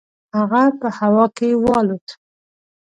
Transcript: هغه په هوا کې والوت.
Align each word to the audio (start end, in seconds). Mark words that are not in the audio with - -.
هغه 0.37 0.63
په 0.79 0.87
هوا 0.97 1.25
کې 1.37 1.49
والوت. 1.63 2.07